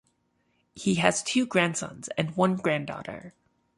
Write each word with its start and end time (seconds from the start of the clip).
He 0.73 0.95
has 0.95 1.21
two 1.21 1.45
grandsons 1.45 2.09
and 2.17 2.35
one 2.35 2.55
granddaughter. 2.55 3.35